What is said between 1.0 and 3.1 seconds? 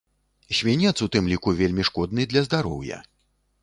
у тым ліку вельмі шкодны для здароўя.